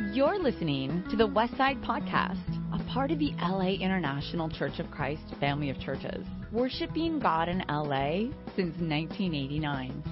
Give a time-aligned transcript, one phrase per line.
[0.00, 2.38] You're listening to the Westside Podcast,
[2.72, 7.64] a part of the LA International Church of Christ family of churches, worshiping God in
[7.68, 10.02] LA since 1989.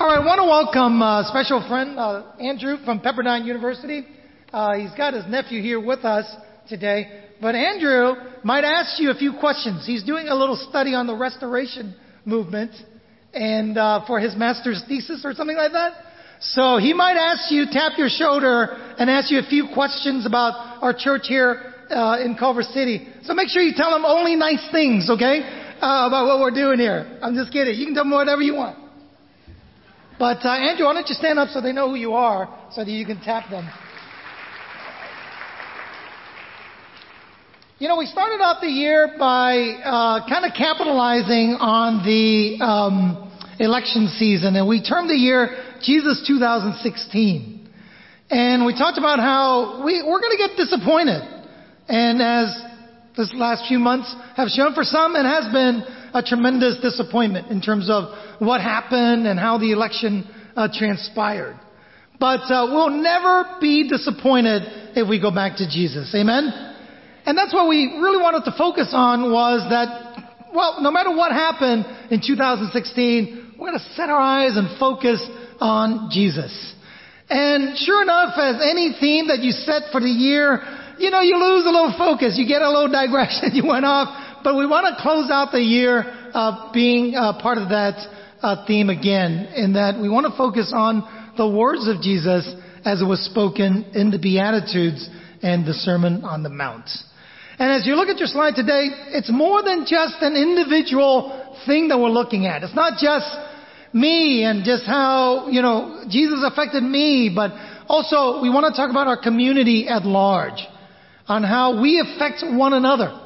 [0.00, 4.04] All right, I want to welcome a special friend, uh, Andrew from Pepperdine University.
[4.52, 6.26] Uh, he's got his nephew here with us
[6.68, 7.26] today.
[7.40, 9.86] But Andrew might ask you a few questions.
[9.86, 11.94] He's doing a little study on the restoration
[12.24, 12.72] movement
[13.32, 15.92] and uh, for his master's thesis or something like that.
[16.42, 18.66] So he might ask you, tap your shoulder,
[18.98, 23.06] and ask you a few questions about our church here uh, in Culver City.
[23.22, 25.42] So make sure you tell him only nice things, okay,
[25.80, 27.18] uh, about what we're doing here.
[27.22, 27.78] I'm just kidding.
[27.78, 28.76] You can tell him whatever you want.
[30.18, 32.84] But uh, Andrew, why don't you stand up so they know who you are, so
[32.84, 33.70] that you can tap them.
[37.78, 43.32] You know, we started off the year by uh, kind of capitalizing on the um,
[43.58, 47.68] election season, and we termed the year Jesus 2016.
[48.30, 51.20] And we talked about how we, we're going to get disappointed.
[51.88, 52.48] And as
[53.16, 57.60] this last few months have shown for some, it has been a tremendous disappointment in
[57.60, 58.04] terms of
[58.38, 60.24] what happened and how the election
[60.56, 61.58] uh, transpired.
[62.18, 64.62] But uh, we'll never be disappointed
[64.96, 66.14] if we go back to Jesus.
[66.14, 66.52] Amen?
[67.26, 71.32] And that's what we really wanted to focus on was that, well, no matter what
[71.32, 75.20] happened in 2016, we're going to set our eyes and focus
[75.62, 76.50] on Jesus.
[77.30, 80.58] And sure enough, as any theme that you set for the year,
[80.98, 82.34] you know, you lose a little focus.
[82.36, 83.54] You get a little digression.
[83.54, 84.42] You went off.
[84.42, 86.02] But we want to close out the year
[86.34, 87.94] uh, being uh, part of that
[88.42, 92.42] uh, theme again, in that we want to focus on the words of Jesus
[92.84, 95.08] as it was spoken in the Beatitudes
[95.42, 96.90] and the Sermon on the Mount.
[97.58, 101.88] And as you look at your slide today, it's more than just an individual thing
[101.88, 102.64] that we're looking at.
[102.64, 103.30] It's not just
[103.92, 107.52] me and just how, you know, Jesus affected me, but
[107.88, 110.60] also we want to talk about our community at large,
[111.28, 113.18] on how we affect one another.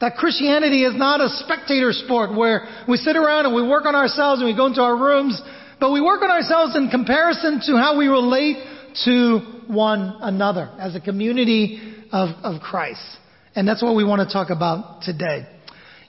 [0.00, 3.94] That Christianity is not a spectator sport where we sit around and we work on
[3.94, 5.40] ourselves and we go into our rooms,
[5.80, 8.56] but we work on ourselves in comparison to how we relate
[9.04, 11.80] to one another as a community
[12.12, 13.02] of, of Christ.
[13.54, 15.46] And that's what we want to talk about today.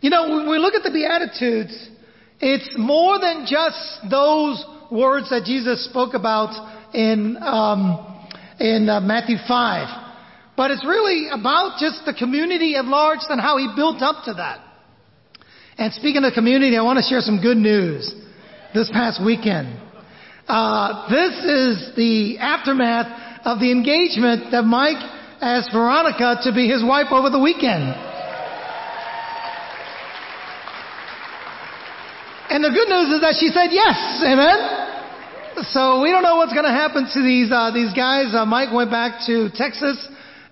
[0.01, 1.89] You know, when we look at the Beatitudes,
[2.39, 3.77] it's more than just
[4.09, 6.53] those words that Jesus spoke about
[6.93, 8.27] in, um,
[8.59, 10.03] in uh, Matthew 5.
[10.57, 14.33] But it's really about just the community at large and how he built up to
[14.35, 14.59] that.
[15.77, 18.13] And speaking of community, I want to share some good news
[18.73, 19.79] this past weekend.
[20.47, 25.01] Uh, this is the aftermath of the engagement that Mike
[25.41, 28.14] asked Veronica to be his wife over the weekend.
[32.65, 33.93] The good news is that she said yes.
[34.25, 34.57] Amen.
[35.69, 38.33] So we don't know what's going to happen to these uh, these guys.
[38.33, 40.01] Uh, Mike went back to Texas,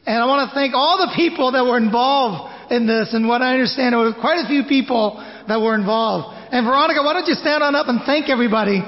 [0.06, 3.18] and I want to thank all the people that were involved in this.
[3.18, 5.18] And what I understand, there were quite a few people
[5.50, 6.38] that were involved.
[6.53, 8.80] And Veronica, why don't you stand on up and thank everybody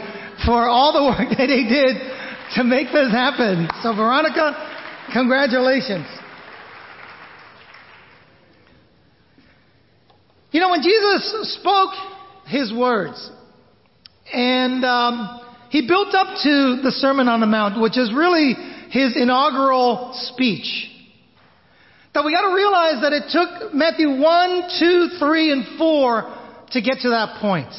[0.45, 1.97] for all the work that they did
[2.55, 3.67] to make this happen.
[3.81, 4.53] So Veronica,
[5.11, 6.05] congratulations.
[10.53, 11.25] You know, when Jesus
[11.59, 12.14] spoke
[12.45, 13.29] his words,
[14.31, 18.53] and um, he built up to the Sermon on the Mount, which is really
[18.91, 20.89] his inaugural speech.
[22.13, 26.37] Now we got to realize that it took Matthew 1, 2, 3, and 4
[26.71, 27.73] to get to that point.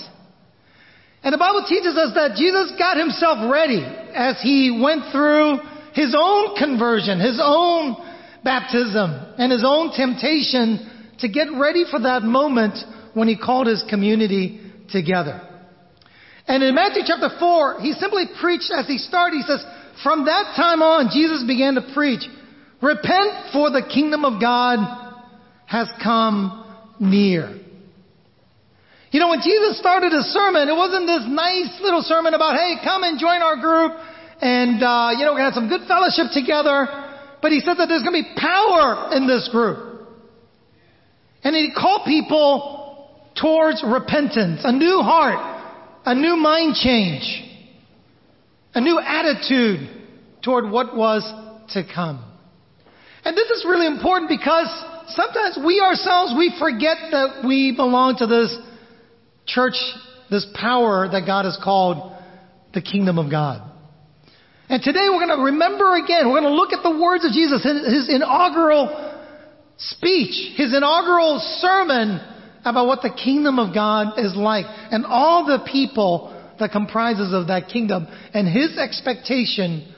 [1.22, 3.82] And the Bible teaches us that Jesus got himself ready
[4.14, 5.58] as he went through
[5.94, 7.96] his own conversion, his own
[8.44, 12.76] baptism, and his own temptation to get ready for that moment
[13.16, 14.60] when he called his community
[14.92, 15.40] together.
[16.46, 19.40] And in Matthew chapter 4, he simply preached as he started.
[19.40, 19.64] He says,
[20.04, 22.28] from that time on, Jesus began to preach,
[22.82, 24.76] repent for the kingdom of God
[25.64, 26.60] has come
[27.00, 27.56] near.
[29.10, 32.76] You know, when Jesus started his sermon, it wasn't this nice little sermon about, hey,
[32.84, 33.96] come and join our group
[34.44, 36.84] and, uh, you know, we're going to have some good fellowship together.
[37.40, 40.04] But he said that there's going to be power in this group.
[41.42, 42.85] And he called people
[43.40, 45.56] towards repentance, a new heart,
[46.04, 47.44] a new mind change,
[48.74, 49.88] a new attitude
[50.42, 51.22] toward what was
[51.70, 52.24] to come.
[53.24, 54.68] And this is really important because
[55.08, 58.56] sometimes we ourselves, we forget that we belong to this
[59.46, 59.74] church,
[60.30, 62.16] this power that God has called
[62.72, 63.62] the kingdom of God.
[64.68, 67.32] And today we're going to remember again, we're going to look at the words of
[67.32, 69.14] Jesus, his inaugural
[69.76, 72.20] speech, his inaugural sermon
[72.66, 77.48] about what the kingdom of God is like and all the people that comprises of
[77.48, 79.92] that kingdom and his expectation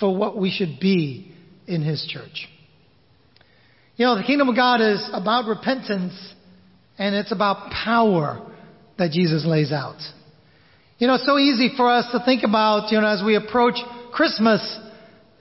[0.00, 1.32] for what we should be
[1.68, 2.48] in His church.
[3.96, 6.34] You know, the kingdom of God is about repentance
[6.98, 8.50] and it's about power
[8.98, 10.00] that Jesus lays out.
[10.98, 13.76] You know, it's so easy for us to think about, you know, as we approach
[14.12, 14.78] Christmas,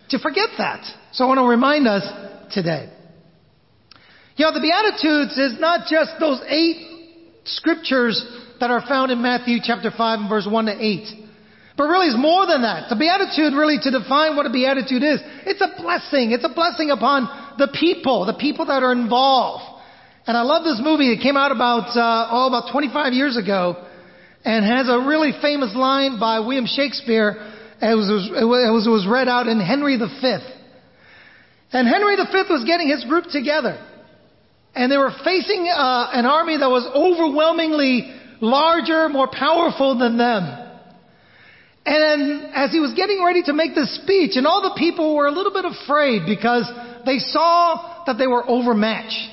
[0.10, 0.86] to forget that.
[1.14, 2.04] So I want to remind us
[2.54, 2.90] today.
[4.40, 6.80] You know, the Beatitudes is not just those eight
[7.44, 8.24] scriptures
[8.62, 11.76] that are found in Matthew chapter 5 and verse 1 to 8.
[11.76, 12.88] But really it's more than that.
[12.88, 16.32] The Beatitude really to define what a Beatitude is, it's a blessing.
[16.32, 17.28] It's a blessing upon
[17.60, 19.84] the people, the people that are involved.
[20.24, 21.12] And I love this movie.
[21.12, 23.76] It came out about, uh, oh, about 25 years ago
[24.46, 27.36] and has a really famous line by William Shakespeare.
[27.84, 30.08] It was, it was, it was read out in Henry V.
[31.76, 33.89] And Henry V was getting his group together.
[34.76, 40.44] And they were facing uh, an army that was overwhelmingly larger, more powerful than them.
[41.86, 45.28] And as he was getting ready to make this speech, and all the people were
[45.28, 46.70] a little bit afraid because
[47.06, 49.30] they saw that they were overmatched.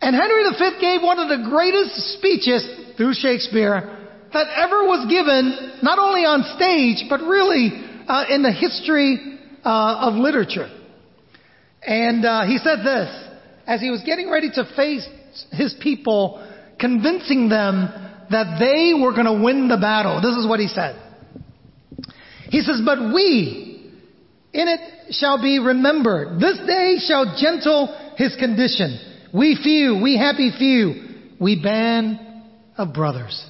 [0.00, 2.66] And Henry V gave one of the greatest speeches
[2.96, 4.02] through Shakespeare
[4.32, 7.70] that ever was given, not only on stage, but really
[8.08, 10.68] uh, in the history uh, of literature.
[11.82, 13.08] And uh, he said this
[13.66, 15.06] as he was getting ready to face
[15.52, 16.46] his people,
[16.78, 17.88] convincing them
[18.30, 20.20] that they were going to win the battle.
[20.20, 21.00] This is what he said.
[22.48, 23.90] He says, But we
[24.52, 26.40] in it shall be remembered.
[26.40, 28.98] This day shall gentle his condition.
[29.32, 32.20] We few, we happy few, we band
[32.76, 33.46] of brothers.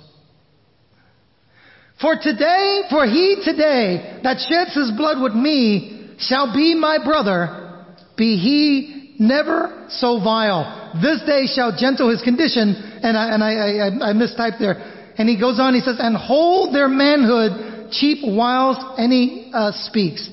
[2.01, 7.85] For today, for he today that sheds his blood with me shall be my brother,
[8.17, 10.99] be he never so vile.
[11.01, 14.75] This day shall gentle his condition, and I, and I, I, I mistyped there.
[15.17, 20.29] And he goes on, he says, and hold their manhood cheap whilst any uh, speaks,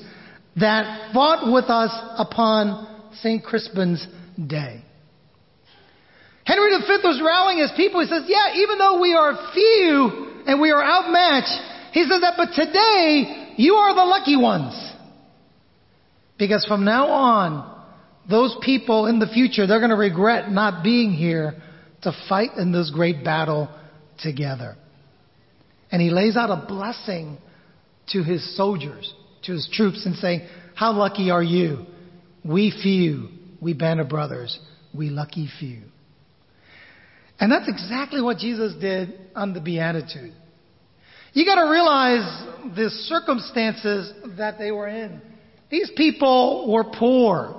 [0.56, 3.44] that fought with us upon St.
[3.44, 4.06] Crispin's
[4.36, 4.84] day.
[6.46, 8.02] Henry V was rallying his people.
[8.02, 12.34] He says, yeah, even though we are few and we are outmatched, he says that,
[12.38, 14.74] but today you are the lucky ones.
[16.40, 17.79] Because from now on,
[18.30, 21.56] those people in the future, they're going to regret not being here
[22.04, 23.70] to fight in this great battle
[24.22, 24.76] together.
[25.92, 27.38] And he lays out a blessing
[28.10, 31.86] to his soldiers, to his troops, and saying, How lucky are you?
[32.44, 33.30] We few,
[33.60, 34.60] we band of brothers,
[34.96, 35.82] we lucky few.
[37.40, 40.34] And that's exactly what Jesus did on the Beatitude.
[41.34, 45.22] You gotta realize the circumstances that they were in.
[45.70, 47.59] These people were poor.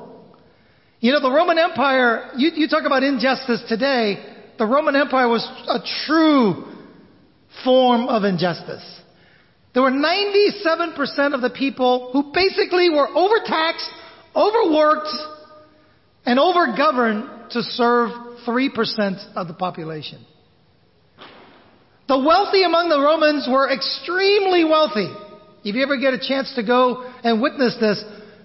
[1.00, 4.22] You know, the Roman Empire, you, you talk about injustice today,
[4.58, 6.66] the Roman Empire was a true
[7.64, 8.84] form of injustice.
[9.72, 13.88] There were 97% of the people who basically were overtaxed,
[14.36, 15.08] overworked,
[16.26, 18.10] and overgoverned to serve
[18.46, 20.26] 3% of the population.
[22.08, 25.08] The wealthy among the Romans were extremely wealthy.
[25.64, 28.04] If you ever get a chance to go and witness this,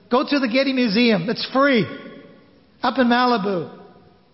[0.10, 1.28] go to the Getty Museum.
[1.30, 1.86] It's free.
[2.82, 3.80] Up in Malibu.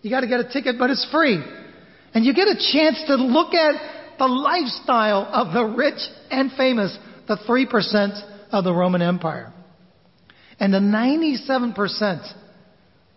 [0.02, 1.42] You gotta get a ticket, but it's free.
[2.14, 3.76] And you get a chance to look at
[4.18, 6.00] the lifestyle of the rich
[6.30, 6.98] and famous,
[7.28, 9.54] the 3% of the Roman Empire.
[10.60, 12.34] And the 97%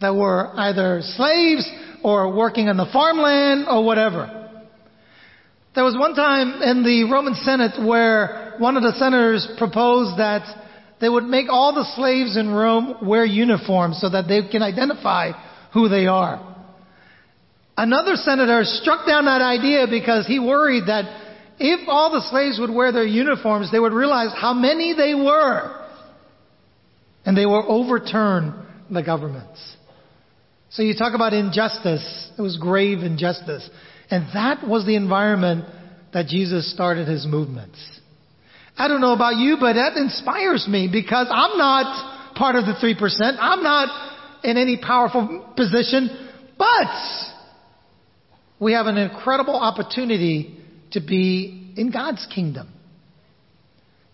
[0.01, 1.69] that were either slaves
[2.03, 4.41] or working on the farmland or whatever.
[5.75, 10.64] There was one time in the Roman Senate where one of the senators proposed that
[11.01, 15.33] they would make all the slaves in Rome wear uniforms so that they can identify
[15.73, 16.55] who they are.
[17.77, 21.23] Another senator struck down that idea because he worried that
[21.59, 25.81] if all the slaves would wear their uniforms, they would realize how many they were.
[27.25, 29.77] And they will overturn the governments.
[30.71, 32.31] So you talk about injustice.
[32.37, 33.69] It was grave injustice.
[34.11, 35.65] And that was the environment
[36.13, 37.79] that Jesus started his movements.
[38.77, 42.73] I don't know about you, but that inspires me because I'm not part of the
[42.73, 43.37] 3%.
[43.39, 46.11] I'm not in any powerful position,
[46.59, 46.91] but
[48.59, 50.59] we have an incredible opportunity
[50.93, 52.69] to be in God's kingdom.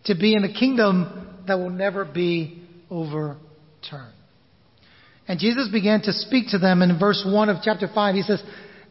[0.05, 4.15] To be in a kingdom that will never be overturned.
[5.29, 8.15] And Jesus began to speak to them in verse 1 of chapter 5.
[8.15, 8.43] He says,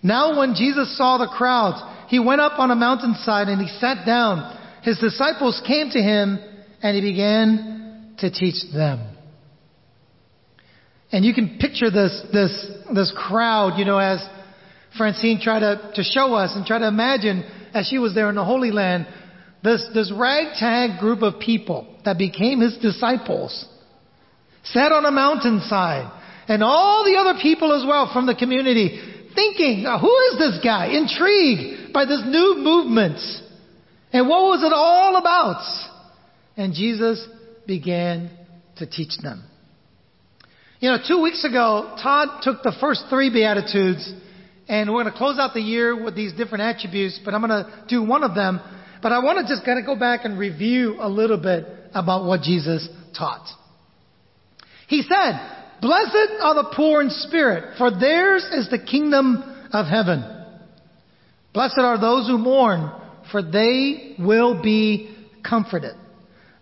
[0.01, 4.05] Now when Jesus saw the crowds, he went up on a mountainside and he sat
[4.05, 4.57] down.
[4.83, 6.39] His disciples came to him
[6.81, 9.15] and he began to teach them.
[11.11, 14.23] And you can picture this, this, this crowd, you know, as
[14.97, 17.43] Francine tried to, to show us and try to imagine
[17.73, 19.07] as she was there in the Holy Land,
[19.63, 23.65] this, this ragtag group of people that became his disciples
[24.63, 26.11] sat on a mountainside
[26.47, 28.99] and all the other people as well from the community
[29.35, 30.87] thinking, who is this guy?
[30.87, 33.19] Intrigued by this new movement.
[34.11, 35.63] And what was it all about?
[36.57, 37.25] And Jesus
[37.67, 38.31] began
[38.77, 39.43] to teach them.
[40.79, 44.13] You know, two weeks ago, Todd took the first three Beatitudes,
[44.67, 47.63] and we're going to close out the year with these different attributes, but I'm going
[47.63, 48.61] to do one of them.
[49.01, 52.25] But I want to just kind of go back and review a little bit about
[52.25, 52.87] what Jesus
[53.17, 53.45] taught.
[54.87, 55.39] He said,
[55.81, 60.23] Blessed are the poor in spirit, for theirs is the kingdom of heaven.
[61.53, 62.91] Blessed are those who mourn,
[63.31, 65.15] for they will be
[65.47, 65.95] comforted.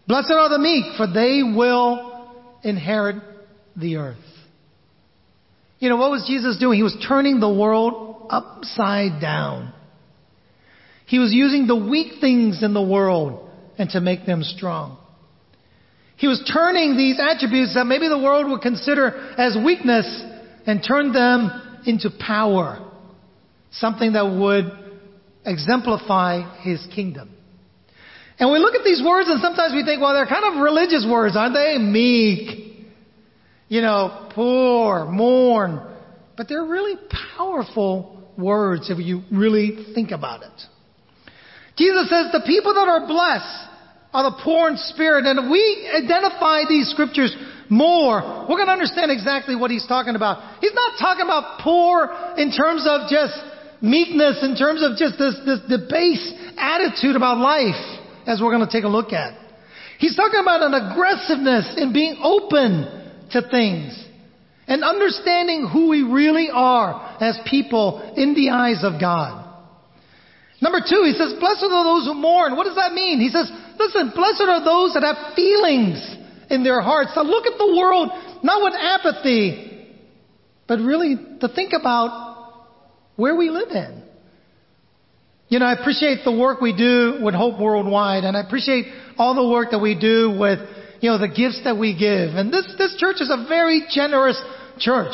[0.07, 2.33] Blessed are the meek, for they will
[2.63, 3.17] inherit
[3.75, 4.17] the earth.
[5.79, 6.77] You know, what was Jesus doing?
[6.77, 9.73] He was turning the world upside down.
[11.05, 14.97] He was using the weak things in the world and to make them strong.
[16.17, 20.23] He was turning these attributes that maybe the world would consider as weakness
[20.65, 22.83] and turn them into power.
[23.71, 24.86] Something that would
[25.47, 27.33] exemplify his kingdom.
[28.39, 31.07] And we look at these words and sometimes we think, well, they're kind of religious
[31.09, 31.77] words, aren't they?
[31.79, 32.85] Meek,
[33.67, 35.81] you know, poor, mourn.
[36.35, 36.95] But they're really
[37.35, 40.53] powerful words if you really think about it.
[41.77, 43.69] Jesus says the people that are blessed
[44.13, 45.25] are the poor in spirit.
[45.25, 47.35] And if we identify these scriptures
[47.69, 50.61] more, we're going to understand exactly what he's talking about.
[50.61, 53.33] He's not talking about poor in terms of just
[53.81, 57.79] meekness, in terms of just this, this debased attitude about life,
[58.25, 59.37] as we're going to take a look at.
[59.99, 64.05] He's talking about an aggressiveness in being open to things
[64.67, 69.45] and understanding who we really are as people in the eyes of God.
[70.61, 72.55] Number two, he says, blessed are those who mourn.
[72.55, 73.19] What does that mean?
[73.19, 75.97] He says, listen, blessed are those that have feelings
[76.49, 78.09] in their hearts, to look at the world
[78.43, 79.87] not with apathy,
[80.67, 82.26] but really to think about
[83.17, 84.03] where we live in.
[85.49, 88.85] You know, I appreciate the work we do with Hope Worldwide, and I appreciate
[89.17, 90.59] all the work that we do with,
[91.01, 92.35] you know, the gifts that we give.
[92.35, 94.41] And this, this church is a very generous
[94.77, 95.13] church.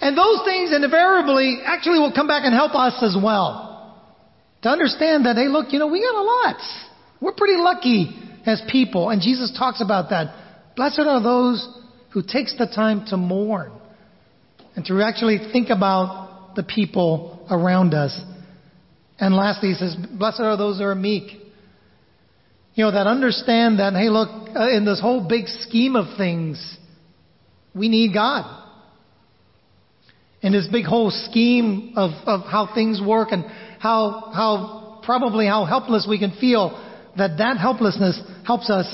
[0.00, 3.96] And those things invariably actually will come back and help us as well.
[4.62, 6.60] To understand that, hey, look, you know, we got a lot.
[7.20, 9.10] We're pretty lucky as people.
[9.10, 10.34] And Jesus talks about that.
[10.74, 11.66] Blessed are those
[12.12, 13.72] who takes the time to mourn
[14.74, 16.23] and to actually think about
[16.54, 18.18] the people around us.
[19.18, 21.40] And lastly, he says, blessed are those who are meek.
[22.74, 26.76] You know, that understand that, hey, look, uh, in this whole big scheme of things,
[27.74, 28.62] we need God.
[30.42, 33.44] In this big whole scheme of, of how things work and
[33.78, 36.70] how, how probably how helpless we can feel,
[37.16, 38.92] that that helplessness helps us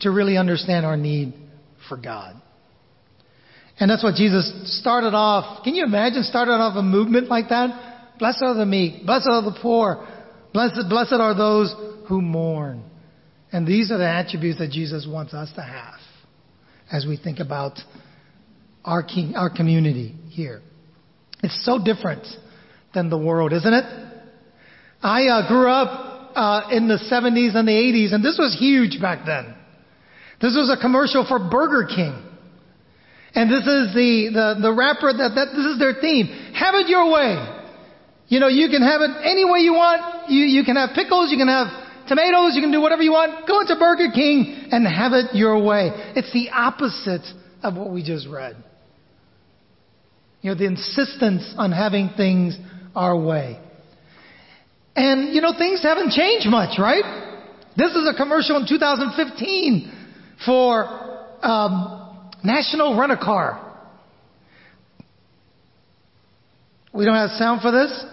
[0.00, 1.34] to really understand our need
[1.88, 2.40] for God.
[3.80, 5.64] And that's what Jesus started off.
[5.64, 8.18] Can you imagine starting off a movement like that?
[8.18, 9.06] Blessed are the meek.
[9.06, 10.06] Blessed are the poor.
[10.52, 11.74] Blessed, blessed are those
[12.06, 12.84] who mourn.
[13.50, 15.98] And these are the attributes that Jesus wants us to have
[16.92, 17.78] as we think about
[18.84, 20.60] our king, our community here.
[21.42, 22.26] It's so different
[22.92, 23.84] than the world, isn't it?
[25.02, 29.00] I uh, grew up uh, in the 70s and the 80s, and this was huge
[29.00, 29.54] back then.
[30.42, 32.29] This was a commercial for Burger King.
[33.34, 36.26] And this is the, the, the rapper that, that, this is their theme.
[36.54, 37.38] Have it your way.
[38.26, 40.30] You know, you can have it any way you want.
[40.30, 41.66] You, you can have pickles, you can have
[42.06, 43.46] tomatoes, you can do whatever you want.
[43.46, 45.90] Go into Burger King and have it your way.
[46.14, 47.26] It's the opposite
[47.62, 48.56] of what we just read.
[50.42, 52.56] You know, the insistence on having things
[52.94, 53.58] our way.
[54.96, 57.04] And, you know, things haven't changed much, right?
[57.76, 59.92] This is a commercial in 2015
[60.44, 60.84] for
[61.42, 61.99] um,
[62.44, 63.66] National Rent a Car.
[66.92, 68.04] We don't have sound for this?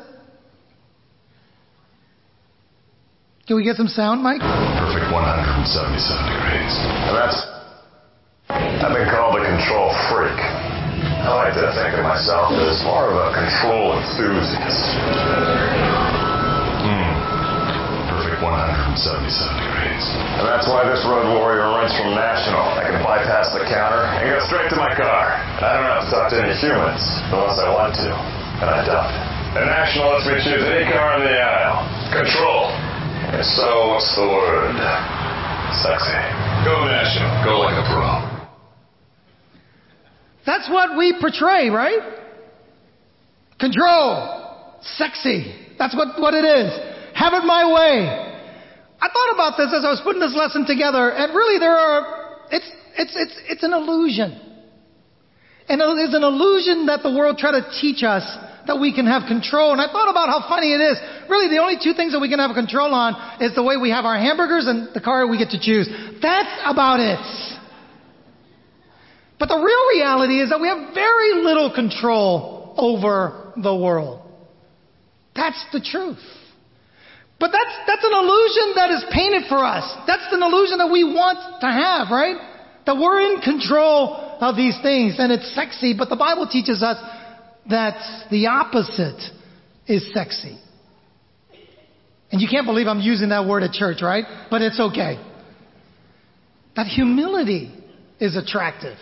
[3.48, 4.44] Can we get some sound, Mike?
[4.44, 6.76] Perfect 177 degrees.
[7.08, 7.40] And that's.
[8.50, 10.36] I've been called a control freak.
[10.36, 16.17] I like to think of myself as more of a control enthusiast.
[18.98, 20.06] 177 degrees.
[20.42, 22.66] And that's why this road warrior runs from National.
[22.74, 25.38] I can bypass the counter and go straight to my car.
[25.38, 28.10] I don't have to talk to any humans unless I want to.
[28.10, 29.14] And I don't.
[29.54, 31.86] And National lets me choose any car in the aisle.
[32.10, 32.74] Control.
[33.38, 34.74] And so, what's the word?
[35.78, 36.22] Sexy.
[36.66, 37.30] Go National.
[37.46, 38.10] Go like a pro.
[40.42, 42.02] That's what we portray, right?
[43.60, 44.82] Control.
[44.82, 45.54] Sexy.
[45.78, 46.74] That's what, what it is.
[47.14, 48.27] Have it my way.
[49.00, 52.48] I thought about this as I was putting this lesson together, and really there are,
[52.50, 54.48] it's, it's, it's, it's an illusion.
[55.70, 58.24] And it is an illusion that the world try to teach us
[58.66, 59.72] that we can have control.
[59.72, 60.98] And I thought about how funny it is.
[61.30, 63.92] Really, the only two things that we can have control on is the way we
[63.92, 65.88] have our hamburgers and the car we get to choose.
[66.22, 67.20] That's about it.
[69.40, 74.22] But the real reality is that we have very little control over the world.
[75.36, 76.24] That's the truth.
[77.40, 79.86] But that's, that's an illusion that is painted for us.
[80.08, 82.36] That's an illusion that we want to have, right?
[82.86, 86.98] That we're in control of these things and it's sexy, but the Bible teaches us
[87.70, 89.22] that the opposite
[89.86, 90.58] is sexy.
[92.32, 94.26] And you can't believe I'm using that word at church, right?
[94.50, 95.24] But it's okay.
[96.76, 97.74] That humility
[98.20, 98.98] is attractive.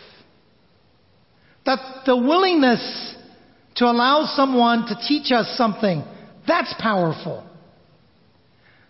[1.65, 3.15] That the willingness
[3.75, 6.03] to allow someone to teach us something,
[6.47, 7.43] that's powerful.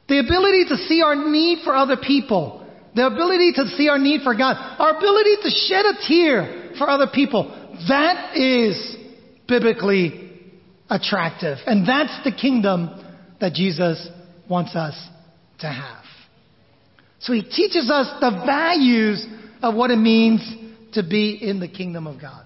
[0.07, 2.65] The ability to see our need for other people.
[2.95, 4.55] The ability to see our need for God.
[4.79, 7.49] Our ability to shed a tear for other people.
[7.87, 8.95] That is
[9.47, 10.31] biblically
[10.89, 11.57] attractive.
[11.65, 13.03] And that's the kingdom
[13.41, 14.07] that Jesus
[14.49, 14.95] wants us
[15.59, 16.03] to have.
[17.19, 19.25] So he teaches us the values
[19.61, 20.41] of what it means
[20.93, 22.45] to be in the kingdom of God.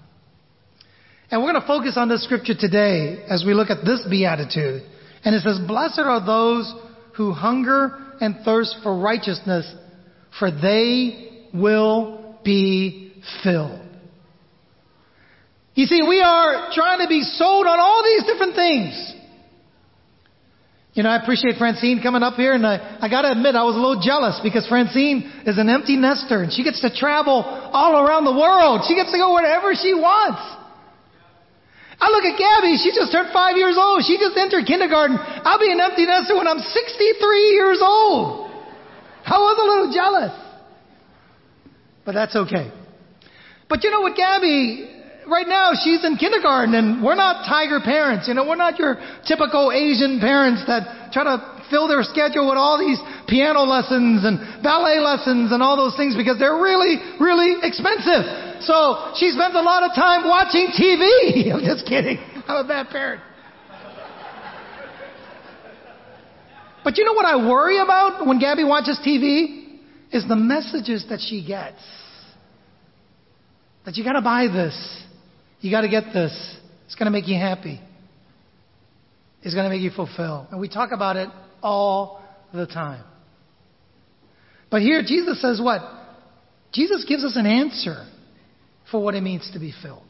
[1.29, 4.81] And we're going to focus on this scripture today as we look at this beatitude.
[5.23, 6.73] And it says, Blessed are those
[7.15, 9.71] who hunger and thirst for righteousness,
[10.37, 13.13] for they will be
[13.43, 13.81] filled.
[15.75, 19.15] You see, we are trying to be sold on all these different things.
[20.93, 23.75] You know, I appreciate Francine coming up here, and I, I gotta admit, I was
[23.75, 28.03] a little jealous because Francine is an empty nester, and she gets to travel all
[28.03, 28.83] around the world.
[28.87, 30.41] She gets to go wherever she wants.
[31.99, 34.07] I look at Gabby, she just turned five years old.
[34.07, 35.19] She just entered kindergarten.
[35.19, 38.49] I'll be an empty nester when I'm 63 years old.
[39.25, 40.31] I was a little jealous.
[42.05, 42.71] But that's okay.
[43.67, 44.89] But you know what, Gabby,
[45.27, 48.27] right now she's in kindergarten and we're not tiger parents.
[48.27, 51.37] You know, we're not your typical Asian parents that try to
[51.69, 56.15] fill their schedule with all these piano lessons and ballet lessons and all those things
[56.15, 58.48] because they're really, really expensive.
[58.61, 61.51] So she spends a lot of time watching TV.
[61.53, 62.17] I'm just kidding.
[62.47, 63.21] I'm a bad parent.
[66.83, 69.67] But you know what I worry about when Gabby watches TV?
[70.11, 71.81] Is the messages that she gets.
[73.85, 75.03] That you gotta buy this.
[75.61, 76.57] You gotta get this.
[76.85, 77.79] It's gonna make you happy.
[79.43, 80.47] It's gonna make you fulfill.
[80.51, 81.29] And we talk about it
[81.61, 83.03] all the time.
[84.71, 85.81] But here Jesus says what?
[86.71, 88.05] Jesus gives us an answer
[88.91, 90.03] for what it means to be filled.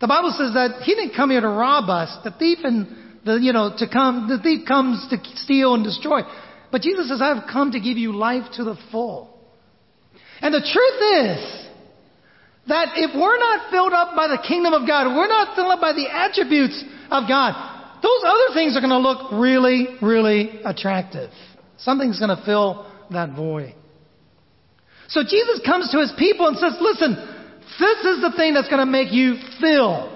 [0.00, 2.16] The Bible says that he didn't come here to rob us.
[2.22, 2.86] The thief and
[3.24, 6.20] the, you know, to come, the thief comes to steal and destroy.
[6.70, 9.34] But Jesus says, I've come to give you life to the full.
[10.40, 11.68] And the truth is
[12.68, 15.80] that if we're not filled up by the kingdom of God, we're not filled up
[15.80, 21.30] by the attributes of God, those other things are going to look really, really attractive.
[21.78, 23.74] Something's going to fill that void.
[25.08, 27.16] So Jesus comes to his people and says, listen,
[27.78, 30.14] this is the thing that's going to make you fill.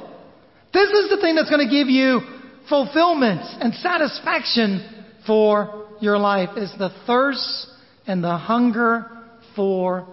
[0.72, 2.20] This is the thing that's going to give you
[2.68, 7.68] fulfillment and satisfaction for your life is the thirst
[8.06, 9.06] and the hunger
[9.54, 10.06] for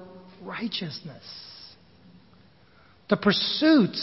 [0.44, 1.24] righteousness.
[3.10, 3.96] The pursuit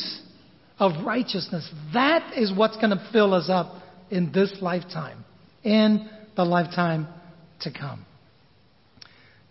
[0.78, 1.70] of righteousness.
[1.92, 5.24] That is what's going to fill us up in this lifetime,
[5.62, 7.08] in the lifetime
[7.60, 8.04] to come.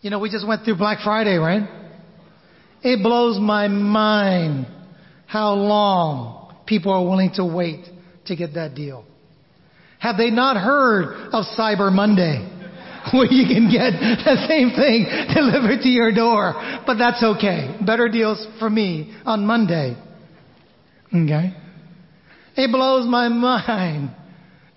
[0.01, 1.84] You know, we just went through Black Friday, right?
[2.83, 4.67] It blows my mind
[5.27, 7.85] how long people are willing to wait
[8.25, 9.05] to get that deal.
[9.99, 12.51] Have they not heard of Cyber Monday?
[13.13, 13.91] Where you can get
[14.23, 16.53] the same thing delivered to your door.
[16.85, 17.77] But that's okay.
[17.85, 19.95] Better deals for me on Monday.
[21.13, 21.53] Okay?
[22.55, 24.11] It blows my mind.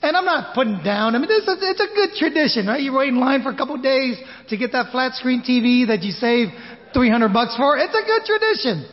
[0.01, 1.17] And I'm not putting down.
[1.17, 2.81] I mean, this is, it's a good tradition, right?
[2.81, 4.17] You wait in line for a couple days
[4.49, 6.49] to get that flat screen TV that you save
[6.95, 7.77] 300 bucks for.
[7.77, 8.89] It's a good tradition.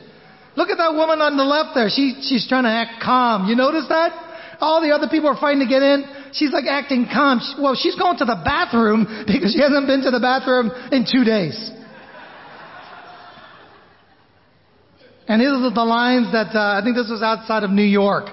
[0.55, 1.89] Look at that woman on the left there.
[1.89, 3.47] She, she's trying to act calm.
[3.47, 4.57] You notice that?
[4.59, 6.07] All the other people are fighting to get in.
[6.31, 7.41] She's like acting calm.
[7.59, 11.23] Well, she's going to the bathroom because she hasn't been to the bathroom in two
[11.23, 11.55] days.
[15.27, 18.29] And these are the lines that uh, I think this was outside of New York.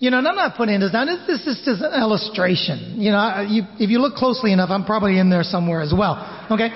[0.00, 1.06] You know, and I'm not putting this down.
[1.06, 2.96] This, this is just an illustration.
[2.98, 6.16] You know, you, if you look closely enough, I'm probably in there somewhere as well.
[6.50, 6.68] Okay?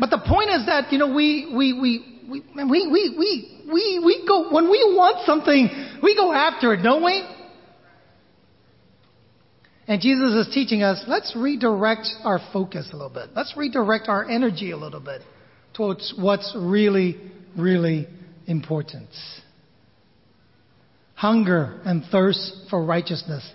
[0.00, 4.24] But the point is that, you know, we, we, we, we, we, we, we, we,
[4.26, 5.68] go, when we want something,
[6.02, 7.22] we go after it, don't we?
[9.86, 13.30] And Jesus is teaching us, let's redirect our focus a little bit.
[13.34, 15.20] Let's redirect our energy a little bit
[15.74, 17.16] towards what's really,
[17.58, 18.06] really
[18.46, 19.08] important.
[21.14, 23.48] Hunger and thirst for righteousness,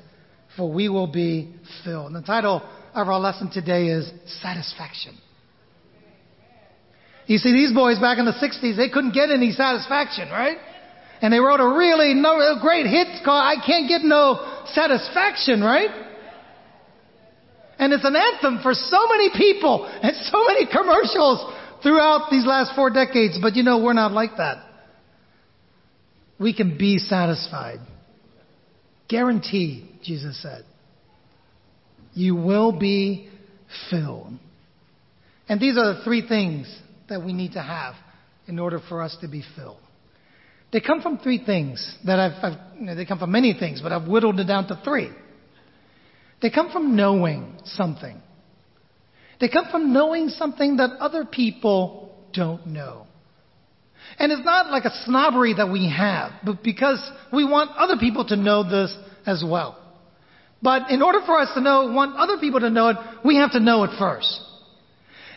[0.57, 2.07] for we will be filled.
[2.07, 2.61] And the title
[2.93, 5.17] of our lesson today is Satisfaction.
[7.27, 10.57] You see, these boys back in the 60s, they couldn't get any satisfaction, right?
[11.21, 15.89] And they wrote a really no, great hit called I Can't Get No Satisfaction, right?
[17.79, 22.73] And it's an anthem for so many people and so many commercials throughout these last
[22.75, 23.37] four decades.
[23.41, 24.63] But you know, we're not like that.
[26.39, 27.79] We can be satisfied.
[29.09, 30.63] Guaranteed, Jesus said.
[32.13, 33.29] You will be
[33.89, 34.33] filled.
[35.49, 36.73] And these are the three things
[37.09, 37.95] that we need to have
[38.47, 39.79] in order for us to be filled.
[40.71, 43.81] They come from three things that I've, I've you know, they come from many things,
[43.81, 45.09] but I've whittled it down to three.
[46.41, 48.21] They come from knowing something.
[49.39, 53.07] They come from knowing something that other people don't know.
[54.19, 57.01] And it's not like a snobbery that we have, but because
[57.33, 59.81] we want other people to know this as well.
[60.61, 63.51] But in order for us to know, want other people to know it, we have
[63.51, 64.41] to know it first.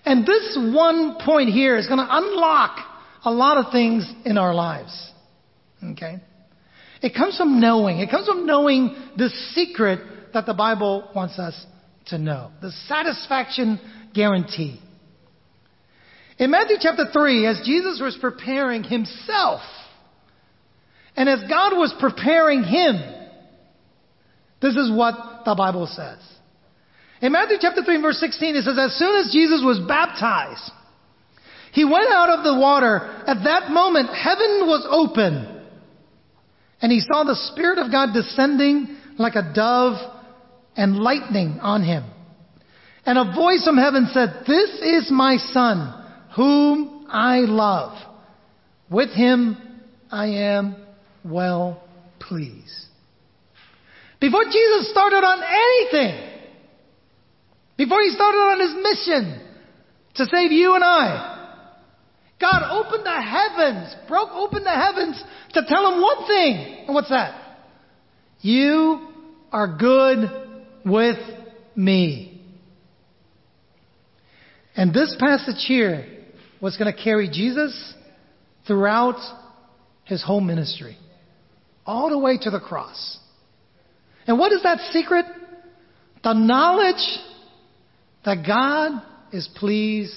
[0.05, 2.79] And this one point here is going to unlock
[3.25, 5.13] a lot of things in our lives.
[5.83, 6.17] Okay?
[7.03, 7.99] It comes from knowing.
[7.99, 10.01] It comes from knowing the secret
[10.35, 11.67] that the Bible wants us
[12.07, 12.51] to know.
[12.61, 13.81] The satisfaction
[14.15, 14.81] guarantee.
[16.39, 19.61] In Matthew chapter 3, as Jesus was preparing himself,
[21.17, 22.97] and as God was preparing him,
[24.63, 26.19] this is what the Bible says.
[27.21, 30.71] In Matthew chapter 3 verse 16, it says, As soon as Jesus was baptized,
[31.73, 33.23] he went out of the water.
[33.27, 35.57] At that moment, heaven was open.
[36.81, 39.97] And he saw the Spirit of God descending like a dove
[40.77, 42.05] and lightning on him.
[43.05, 45.95] And a voice from heaven said, This is my Son,
[46.37, 47.99] whom I love.
[48.91, 49.57] With him
[50.11, 50.77] I am
[51.25, 51.83] well
[52.21, 52.87] pleased.
[54.21, 56.38] Before Jesus started on anything,
[57.79, 59.41] before he started on his mission
[60.17, 61.37] to save you and I,
[62.41, 65.23] God opened the heavens, broke open the heavens
[65.55, 66.85] to tell him one thing.
[66.87, 67.41] And what's that?
[68.41, 69.09] You
[69.53, 70.29] are good
[70.85, 71.19] with
[71.75, 72.43] me.
[74.77, 76.07] And this passage here
[76.61, 77.95] was going to carry Jesus
[78.67, 79.19] throughout
[80.05, 80.97] his whole ministry,
[81.87, 83.19] all the way to the cross.
[84.27, 85.27] And what is that secret?
[86.23, 87.19] The knowledge
[88.25, 89.03] that God
[89.33, 90.15] is pleased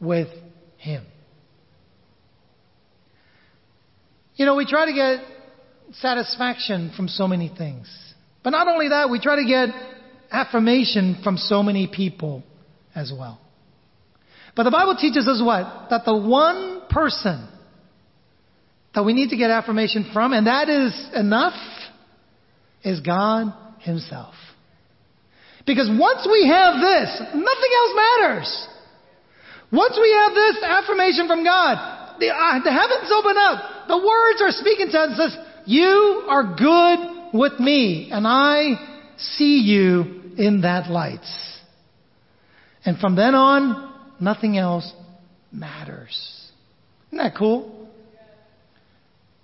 [0.00, 0.28] with
[0.78, 1.04] him.
[4.36, 5.20] You know, we try to get
[5.94, 7.86] satisfaction from so many things.
[8.42, 9.68] But not only that, we try to get
[10.30, 12.42] affirmation from so many people
[12.94, 13.38] as well.
[14.56, 15.88] But the Bible teaches us what?
[15.90, 17.48] That the one person
[18.94, 21.54] that we need to get affirmation from, and that is enough,
[22.84, 24.34] is God Himself.
[25.66, 28.68] Because once we have this, nothing else matters.
[29.72, 33.88] Once we have this affirmation from God, the, uh, the heavens open up.
[33.88, 38.74] The words are speaking to us says, you are good with me and I
[39.16, 41.24] see you in that light.
[42.84, 44.92] And from then on, nothing else
[45.52, 46.50] matters.
[47.08, 47.88] Isn't that cool?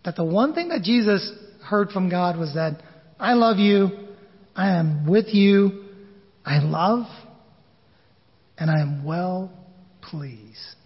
[0.05, 1.33] That the one thing that Jesus
[1.65, 2.83] heard from God was that
[3.21, 4.09] I love you,
[4.57, 5.88] I am with you,
[6.49, 7.05] I love,
[8.57, 9.53] and I am well
[10.01, 10.77] pleased.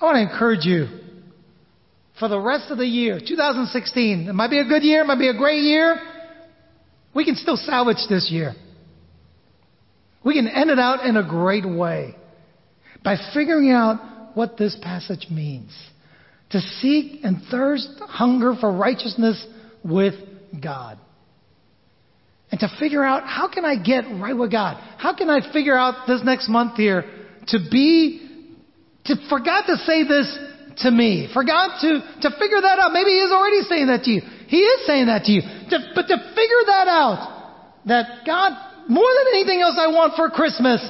[0.00, 0.88] I want to encourage you
[2.18, 4.26] for the rest of the year, 2016.
[4.26, 6.00] It might be a good year, it might be a great year.
[7.14, 8.54] We can still salvage this year.
[10.24, 12.16] We can end it out in a great way
[13.04, 15.70] by figuring out what this passage means.
[16.52, 19.46] To seek and thirst, hunger for righteousness
[19.84, 20.14] with
[20.62, 20.98] God.
[22.54, 24.76] And to figure out how can I get right with God?
[24.96, 27.02] How can I figure out this next month here
[27.48, 28.30] to be,
[29.06, 30.38] to, for God to say this
[30.84, 31.28] to me.
[31.34, 32.92] Forgot to, to figure that out.
[32.92, 34.20] Maybe he is already saying that to you.
[34.46, 35.40] He is saying that to you.
[35.42, 38.52] To, but to figure that out, that God,
[38.88, 40.80] more than anything else I want for Christmas,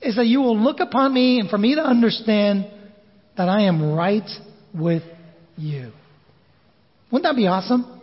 [0.00, 2.70] is that you will look upon me and for me to understand
[3.36, 4.30] that I am right
[4.72, 5.02] with
[5.56, 5.90] you.
[7.10, 8.00] Wouldn't that be awesome?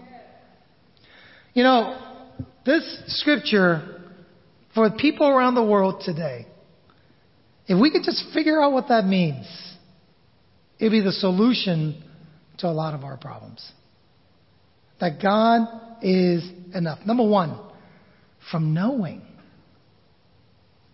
[1.54, 2.02] You know,
[2.66, 4.02] this scripture
[4.74, 6.48] for people around the world today,
[7.68, 9.46] if we could just figure out what that means,
[10.80, 12.04] It'd be the solution
[12.60, 13.72] to a lot of our problems.
[15.00, 15.68] That God
[16.02, 17.00] is enough.
[17.06, 17.60] Number one,
[18.52, 19.22] from knowing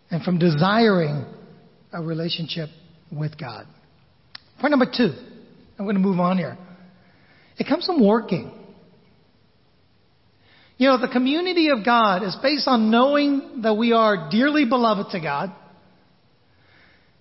[0.10, 1.26] and from desiring
[1.92, 2.70] a relationship
[3.12, 3.66] with God.
[4.60, 5.14] Point number two.
[5.78, 6.58] I'm going to move on here.
[7.58, 8.52] It comes from working.
[10.82, 15.12] You know, the community of God is based on knowing that we are dearly beloved
[15.12, 15.52] to God,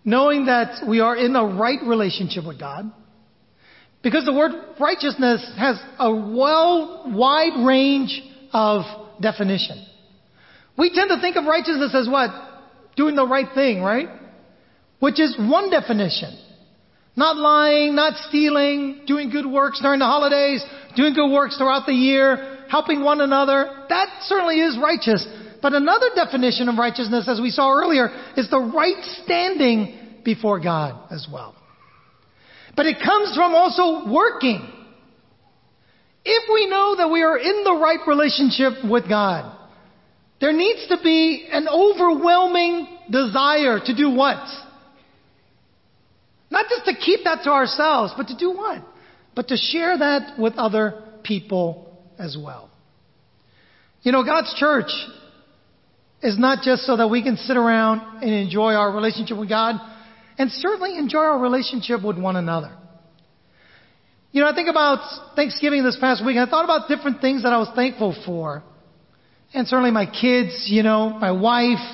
[0.02, 2.90] knowing that we are in a right relationship with God,
[4.02, 8.22] because the word righteousness has a well, wide range
[8.54, 8.84] of
[9.20, 9.86] definition.
[10.78, 12.30] We tend to think of righteousness as what?
[12.96, 14.08] Doing the right thing, right?
[15.00, 16.38] Which is one definition.
[17.14, 20.64] Not lying, not stealing, doing good works during the holidays,
[20.96, 23.84] doing good works throughout the year, helping one another.
[23.88, 25.26] That certainly is righteous.
[25.60, 31.12] But another definition of righteousness, as we saw earlier, is the right standing before God
[31.12, 31.54] as well.
[32.76, 34.66] But it comes from also working.
[36.24, 39.56] If we know that we are in the right relationship with God,
[40.40, 44.46] there needs to be an overwhelming desire to do what?
[46.50, 48.82] Not just to keep that to ourselves, but to do what?
[49.34, 51.89] But to share that with other people
[52.20, 52.70] as well.
[54.02, 54.90] You know, God's church
[56.22, 59.76] is not just so that we can sit around and enjoy our relationship with God,
[60.38, 62.76] and certainly enjoy our relationship with one another.
[64.32, 67.42] You know, I think about Thanksgiving this past week, and I thought about different things
[67.42, 68.62] that I was thankful for.
[69.52, 71.84] And certainly my kids, you know, my wife,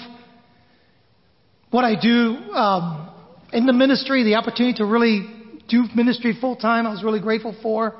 [1.70, 3.10] what I do um,
[3.52, 5.22] in the ministry, the opportunity to really
[5.68, 7.94] do ministry full time, I was really grateful for.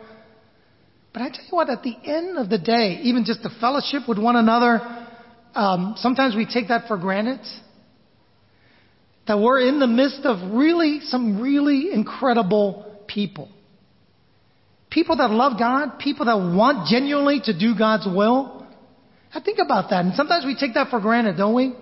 [1.17, 4.03] But I tell you what, at the end of the day, even just the fellowship
[4.07, 4.83] with one another,
[5.55, 7.41] um, sometimes we take that for granted.
[9.27, 13.49] That we're in the midst of really, some really incredible people.
[14.91, 18.67] People that love God, people that want genuinely to do God's will.
[19.33, 21.73] I think about that, and sometimes we take that for granted, don't we?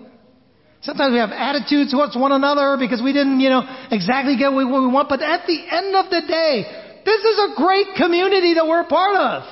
[0.79, 4.65] Sometimes we have attitudes towards one another because we didn't, you know, exactly get what
[4.65, 5.09] we want.
[5.09, 8.87] But at the end of the day, this is a great community that we're a
[8.87, 9.43] part of.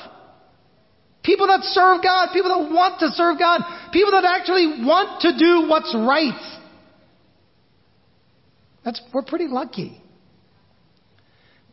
[1.24, 3.62] People that serve God, people that want to serve God,
[3.94, 6.60] people that actually want to do what's right.
[8.84, 10.02] That's, we're pretty lucky.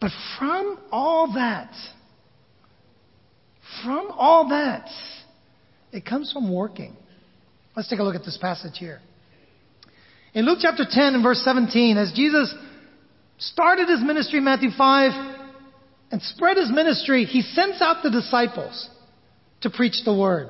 [0.01, 1.73] But from all that,
[3.83, 4.89] from all that,
[5.93, 6.97] it comes from working.
[7.75, 9.01] Let's take a look at this passage here.
[10.33, 12.55] In Luke chapter 10 and verse 17, as Jesus
[13.39, 15.40] started his ministry, Matthew 5,
[16.11, 18.89] and spread his ministry, he sends out the disciples
[19.61, 20.49] to preach the word.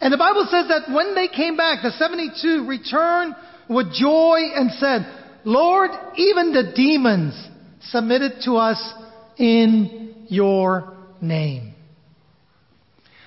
[0.00, 3.34] And the Bible says that when they came back, the 72 returned
[3.68, 5.06] with joy and said,
[5.44, 7.34] Lord, even the demons
[7.82, 8.94] submitted to us
[9.36, 11.74] in your name.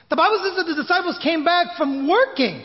[0.09, 2.63] The Bible says that the disciples came back from working,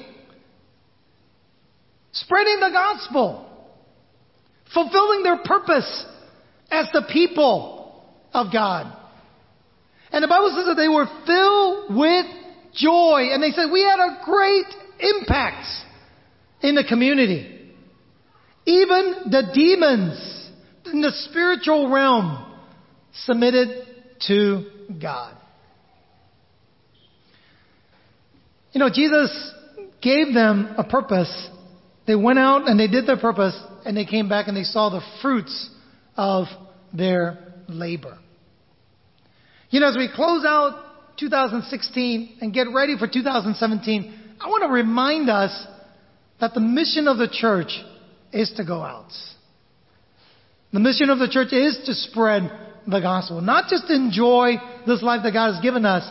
[2.13, 3.47] spreading the gospel,
[4.73, 6.05] fulfilling their purpose
[6.71, 7.78] as the people
[8.47, 8.95] of God.
[10.11, 12.27] And the Bible says that they were filled with
[12.75, 13.31] joy.
[13.33, 14.67] And they said, we had a great
[15.01, 15.67] impact
[16.63, 17.55] in the community.
[18.65, 20.51] Even the demons
[20.87, 22.45] in the spiritual realm
[23.13, 23.87] submitted
[24.27, 24.71] to
[25.01, 25.35] God.
[28.73, 29.31] You know, Jesus
[30.03, 31.49] gave them a purpose.
[32.07, 34.91] They went out and they did their purpose and they came back and they saw
[34.91, 35.71] the fruits
[36.17, 36.47] of
[36.93, 38.19] their labor.
[39.71, 44.69] You know, as we close out 2016 and get ready for 2017, I want to
[44.69, 45.67] remind us
[46.41, 47.73] that the mission of the church
[48.33, 49.11] is to go out.
[50.73, 52.51] The mission of the church is to spread
[52.87, 54.55] the gospel, not just enjoy
[54.87, 56.11] this life that God has given us,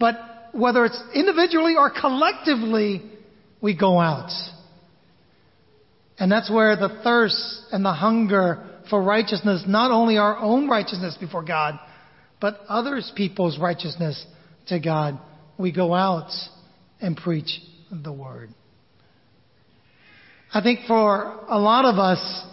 [0.00, 0.14] but
[0.52, 3.02] whether it's individually or collectively,
[3.60, 4.30] we go out.
[6.18, 11.16] And that's where the thirst and the hunger for righteousness, not only our own righteousness
[11.20, 11.78] before God,
[12.40, 14.24] but others people's righteousness
[14.68, 15.18] to God,
[15.58, 16.30] we go out
[17.00, 18.50] and preach the word.
[20.52, 22.44] I think for a lot of us,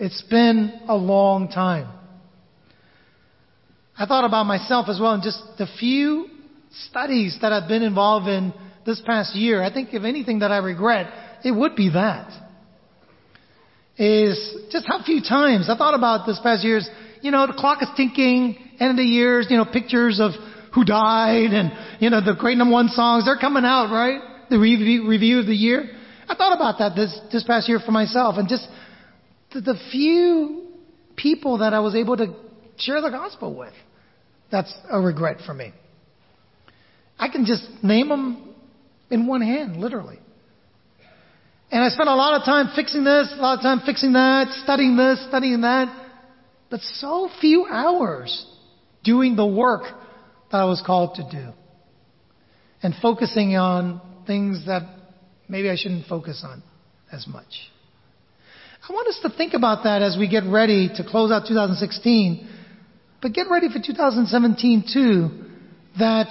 [0.00, 1.88] it's been a long time.
[3.96, 6.26] I thought about myself as well and just the few
[6.88, 8.54] studies that I've been involved in
[8.86, 9.62] this past year.
[9.62, 11.12] I think if anything that I regret,
[11.44, 12.30] it would be that
[13.98, 16.88] is just how few times I thought about this past years.
[17.20, 20.32] You know, the clock is ticking, end of the years, you know, pictures of
[20.74, 24.20] who died and, you know, the great number one songs, they're coming out, right?
[24.50, 25.90] The review, of the year.
[26.28, 28.66] I thought about that this, this past year for myself and just
[29.52, 30.66] the, the few
[31.16, 32.34] people that I was able to
[32.76, 33.72] share the gospel with.
[34.50, 35.72] That's a regret for me.
[37.18, 38.54] I can just name them
[39.10, 40.18] in one hand, literally.
[41.70, 44.52] And I spent a lot of time fixing this, a lot of time fixing that,
[44.62, 46.06] studying this, studying that,
[46.70, 48.46] but so few hours
[49.08, 49.84] doing the work
[50.52, 51.52] that I was called to do.
[52.82, 54.82] And focusing on things that
[55.48, 56.62] maybe I shouldn't focus on
[57.10, 57.70] as much.
[58.86, 62.48] I want us to think about that as we get ready to close out 2016,
[63.20, 65.30] but get ready for 2017 too,
[65.98, 66.28] that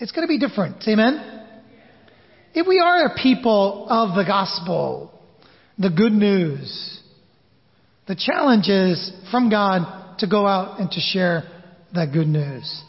[0.00, 0.76] it's going to be different.
[0.88, 1.44] Amen?
[2.54, 5.12] If we are a people of the gospel,
[5.78, 7.00] the good news,
[8.06, 11.44] the challenge is from God to go out and to share
[11.94, 12.82] that good news.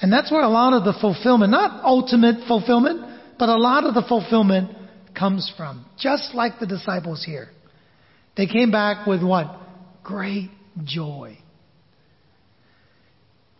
[0.00, 3.00] And that's where a lot of the fulfillment, not ultimate fulfillment,
[3.38, 4.76] but a lot of the fulfillment
[5.16, 5.84] comes from.
[5.98, 7.48] Just like the disciples here.
[8.36, 9.60] They came back with what?
[10.02, 10.50] Great
[10.84, 11.38] joy.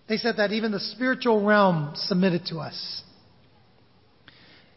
[0.09, 3.03] They said that even the spiritual realm submitted to us.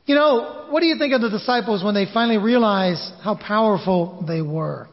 [0.06, 4.24] You know, what do you think of the disciples when they finally realized how powerful
[4.26, 4.88] they were?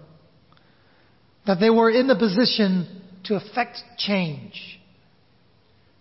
[1.47, 4.81] That they were in the position to affect change.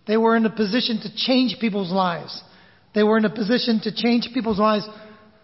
[0.06, 2.42] They were in a position to change people's lives.
[2.94, 4.86] They were in a position to change people's lives,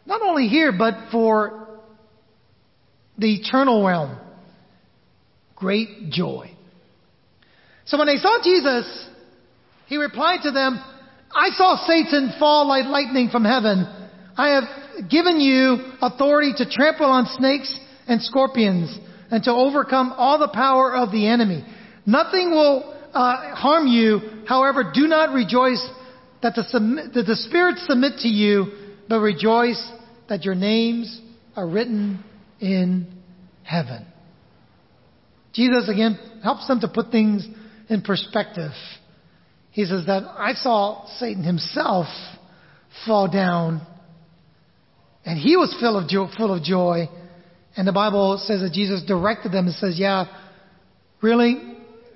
[0.06, 1.80] not only here, but for
[3.18, 4.18] the eternal realm.
[5.56, 6.50] Great joy.
[7.86, 9.08] So when they saw Jesus,
[9.86, 10.82] he replied to them,
[11.34, 13.86] I saw Satan fall like lightning from heaven.
[14.36, 18.96] I have given you authority to trample on snakes and scorpions
[19.30, 21.64] and to overcome all the power of the enemy.
[22.06, 24.20] Nothing will uh, harm you.
[24.46, 25.86] However, do not rejoice
[26.42, 28.66] that the, that the spirits submit to you,
[29.08, 29.90] but rejoice
[30.28, 31.20] that your names
[31.56, 32.22] are written
[32.60, 33.06] in
[33.62, 34.06] heaven.
[35.52, 37.46] Jesus again helps them to put things
[37.88, 38.70] in perspective.
[39.72, 42.06] He says that I saw Satan himself
[43.06, 43.86] fall down
[45.24, 47.08] and he was full of joy, full of joy.
[47.76, 50.24] And the Bible says that Jesus directed them and says, yeah,
[51.20, 51.69] really,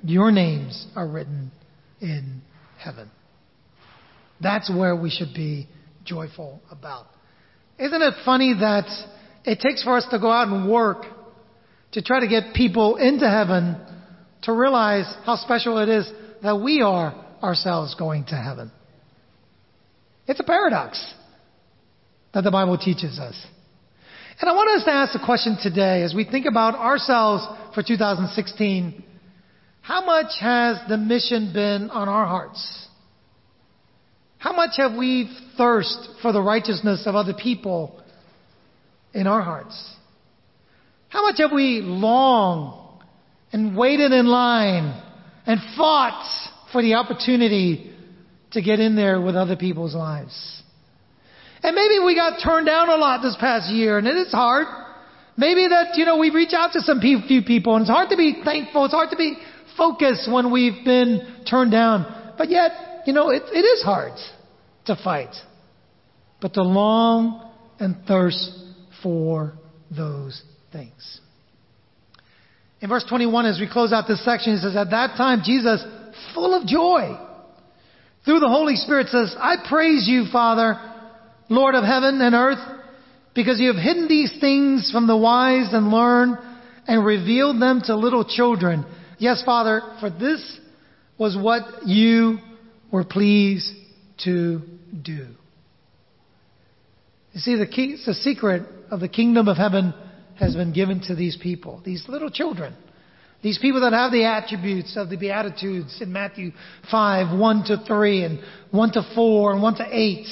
[0.04, 1.50] your names are written
[2.00, 2.42] in
[2.78, 3.10] heaven.
[4.40, 5.66] That's where we should be
[6.04, 7.06] joyful about.
[7.78, 8.84] Isn't it funny that
[9.44, 11.04] it takes for us to go out and work
[11.92, 13.76] to try to get people into heaven
[14.42, 16.10] to realize how special it is
[16.42, 18.70] that we are ourselves going to heaven.
[20.26, 21.14] It's a paradox
[22.32, 23.34] that the Bible teaches us.
[24.40, 27.82] And I want us to ask a question today as we think about ourselves for
[27.82, 29.04] 2016.
[29.85, 32.88] How much has the mission been on our hearts?
[34.38, 38.03] How much have we thirst for the righteousness of other people
[39.12, 39.94] in our hearts?
[41.11, 43.03] How much have we longed
[43.53, 45.03] and waited in line
[45.44, 46.25] and fought
[46.73, 47.92] for the opportunity
[48.53, 50.62] to get in there with other people's lives?
[51.62, 54.66] And maybe we got turned down a lot this past year and it is hard.
[55.37, 58.16] Maybe that, you know, we reach out to some few people and it's hard to
[58.16, 58.87] be thankful.
[58.87, 59.37] It's hard to be
[59.76, 62.34] focused when we've been turned down.
[62.37, 64.12] But yet, you know, it, it is hard
[64.87, 65.34] to fight.
[66.40, 68.50] But to long and thirst
[69.02, 69.54] for
[69.90, 71.20] those things.
[72.80, 75.82] In verse 21, as we close out this section, it says, At that time, Jesus,
[76.34, 77.16] full of joy,
[78.24, 80.78] through the Holy Spirit says, I praise you, Father,
[81.48, 82.58] Lord of heaven and earth,
[83.34, 86.38] because you have hidden these things from the wise and learned
[86.87, 88.84] and revealed them to little children.
[89.18, 90.61] Yes, Father, for this
[91.18, 92.38] was what you
[92.90, 93.70] were pleased
[94.24, 94.61] to
[95.03, 95.29] do.
[97.33, 99.92] You see, the key, the secret of the kingdom of heaven
[100.38, 102.74] has been given to these people, these little children.
[103.42, 106.53] These people that have the attributes of the Beatitudes in Matthew
[106.90, 110.27] 5, 1 to 3, and 1 to 4, and 1 to 8.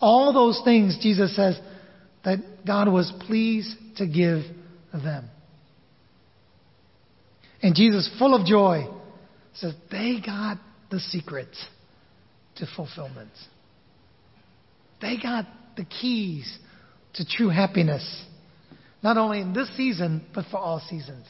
[0.00, 1.58] All those things, Jesus says,
[2.24, 4.42] that God was pleased to give
[4.92, 5.30] them.
[7.62, 8.88] And Jesus, full of joy,
[9.54, 10.58] says, they got
[10.90, 11.48] the secret
[12.56, 13.30] to fulfillment.
[15.00, 15.46] They got
[15.76, 16.58] the keys
[17.14, 18.24] to true happiness.
[19.02, 21.26] Not only in this season, but for all seasons.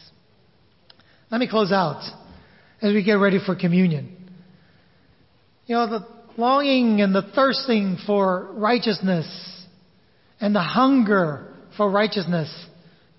[1.31, 2.03] Let me close out
[2.81, 4.17] as we get ready for communion.
[5.67, 6.07] You know, the
[6.37, 9.27] longing and the thirsting for righteousness
[10.41, 12.53] and the hunger for righteousness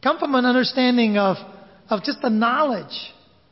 [0.03, 1.37] come from an understanding of,
[1.93, 2.93] of just the knowledge.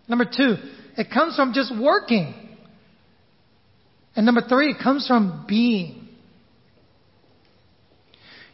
[0.07, 0.55] Number two,
[0.97, 2.33] it comes from just working.
[4.15, 6.09] And number three, it comes from being.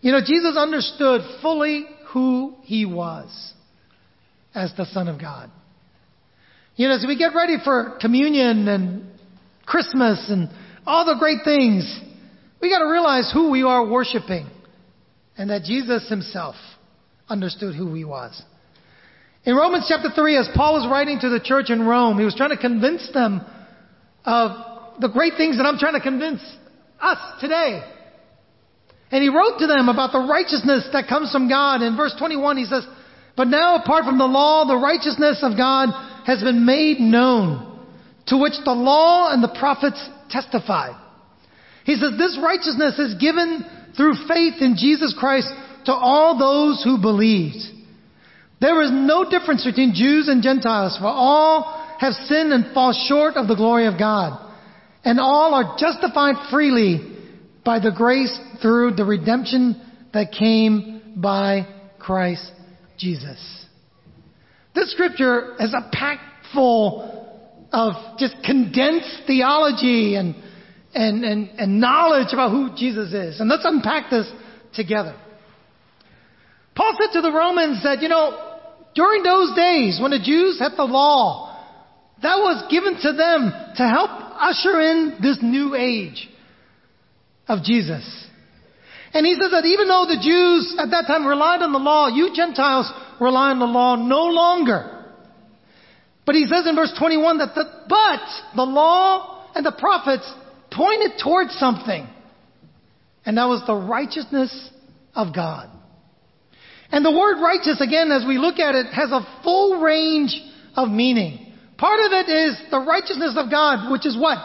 [0.01, 3.53] You know, Jesus understood fully who he was
[4.53, 5.49] as the Son of God.
[6.75, 9.11] You know, as we get ready for communion and
[9.65, 10.49] Christmas and
[10.85, 12.01] all the great things,
[12.61, 14.47] We got to realize who we are worshiping
[15.37, 16.55] and that Jesus himself
[17.29, 18.41] understood who he was.
[19.47, 22.35] In Romans chapter 3, as Paul was writing to the church in Rome, he was
[22.35, 23.39] trying to convince them
[24.25, 26.41] of the great things that I'm trying to convince
[26.99, 27.79] us today.
[29.09, 31.81] And he wrote to them about the righteousness that comes from God.
[31.81, 32.85] In verse 21, he says,
[33.37, 35.95] But now apart from the law, the righteousness of God
[36.25, 37.87] has been made known,
[38.27, 40.91] to which the law and the prophets testify.
[41.85, 43.63] He says, This righteousness is given
[43.95, 45.47] through faith in Jesus Christ
[45.85, 47.76] to all those who believed.
[48.59, 53.35] There is no difference between Jews and Gentiles, for all have sinned and fall short
[53.35, 54.43] of the glory of God.
[55.03, 57.15] And all are justified freely
[57.63, 59.81] by the grace through the redemption
[60.13, 61.67] that came by
[61.99, 62.51] Christ
[62.97, 63.65] Jesus.
[64.73, 66.19] This scripture is a pack
[66.53, 67.13] full
[67.71, 70.35] of just condensed theology and,
[70.93, 73.39] and, and, and knowledge about who Jesus is.
[73.39, 74.31] And let's unpack this
[74.73, 75.15] together.
[76.75, 78.46] Paul said to the Romans that, you know,
[78.97, 81.55] during those days when the Jews had the law,
[82.23, 86.27] that was given to them to help usher in this new age
[87.47, 88.03] of Jesus.
[89.13, 92.07] And he says that even though the Jews at that time relied on the law,
[92.07, 92.91] you Gentiles
[93.21, 95.05] rely on the law no longer.
[96.25, 100.29] But he says in verse 21 that the, but the law and the prophets
[100.71, 102.07] pointed towards something.
[103.25, 104.71] And that was the righteousness
[105.13, 105.69] of God.
[106.91, 110.39] And the word righteous, again, as we look at it, has a full range
[110.75, 111.53] of meaning.
[111.77, 114.37] Part of it is the righteousness of God, which is what?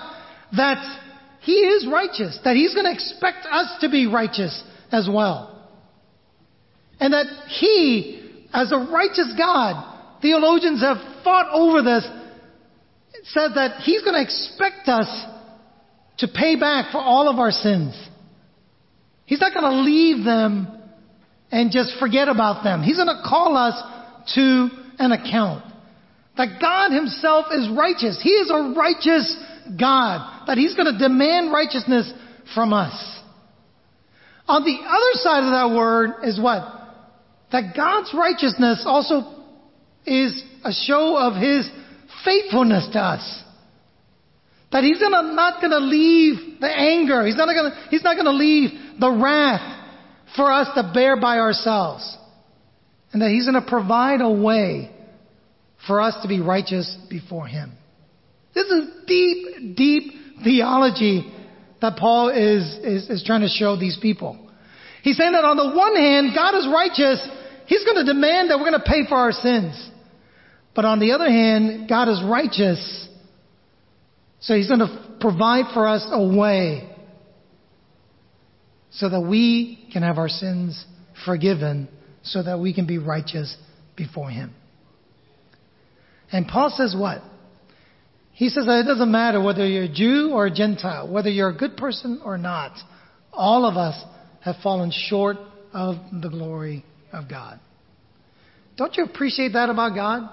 [0.57, 0.83] That
[1.41, 5.49] He is righteous, that He's going to expect us to be righteous as well.
[6.99, 12.07] And that He, as a righteous God, theologians have fought over this,
[13.25, 15.27] said that He's going to expect us
[16.19, 17.95] to pay back for all of our sins.
[19.25, 20.82] He's not going to leave them
[21.53, 22.83] and just forget about them.
[22.83, 23.77] He's going to call us
[24.35, 25.63] to an account.
[26.39, 28.19] That God Himself is righteous.
[28.23, 29.37] He is a righteous
[29.79, 30.47] God.
[30.47, 32.11] That He's going to demand righteousness
[32.55, 32.95] from us.
[34.49, 36.65] On the other side of that word is what?
[37.53, 39.45] That God's righteousness also
[40.07, 41.69] is a show of His
[42.25, 43.43] faithfulness to us.
[44.73, 47.27] That He's gonna, not going to leave the anger.
[47.27, 49.82] He's not going to, leave the wrath
[50.37, 52.17] for us to bear by ourselves.
[53.13, 54.91] And that He's going to provide a way
[55.87, 57.73] for us to be righteous before Him.
[58.55, 60.13] This is deep, deep
[60.45, 61.33] theology
[61.81, 64.39] that Paul is, is, is trying to show these people.
[65.03, 67.27] He's saying that on the one hand, God is righteous.
[67.67, 69.91] He's going to demand that we're going to pay for our sins.
[70.75, 73.09] But on the other hand, God is righteous.
[74.41, 76.89] So He's going to provide for us a way
[78.93, 80.85] so that we can have our sins
[81.25, 81.89] forgiven
[82.23, 83.57] so that we can be righteous
[83.97, 84.55] before Him.
[86.31, 87.23] And Paul says what?
[88.33, 91.51] He says that it doesn't matter whether you're a Jew or a Gentile, whether you're
[91.51, 92.73] a good person or not.
[93.33, 94.03] All of us
[94.41, 95.37] have fallen short
[95.73, 97.61] of the glory of God.
[98.77, 100.29] Don't you appreciate that about God?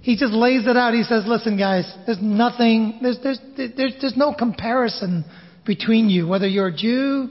[0.00, 0.94] He just lays it out.
[0.94, 5.24] He says, listen guys, there's nothing, there's, there's, there's, there's no comparison
[5.68, 6.26] between you.
[6.26, 7.28] Whether you're a Jew,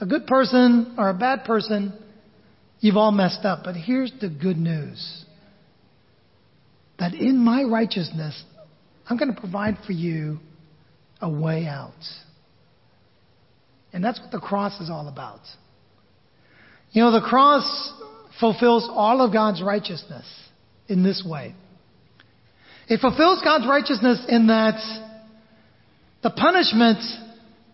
[0.00, 1.94] a good person, or a bad person,
[2.80, 3.60] you've all messed up.
[3.64, 5.24] But here's the good news.
[6.98, 8.42] That in my righteousness,
[9.08, 10.40] I'm going to provide for you
[11.22, 11.92] a way out.
[13.92, 15.40] And that's what the cross is all about.
[16.90, 17.92] You know, the cross
[18.40, 20.26] fulfills all of God's righteousness
[20.88, 21.54] in this way.
[22.88, 24.80] It fulfills God's righteousness in that
[26.22, 26.98] the punishment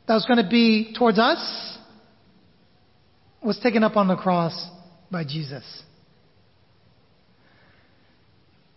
[0.07, 1.78] that was going to be towards us
[3.42, 4.68] was taken up on the cross
[5.11, 5.64] by Jesus.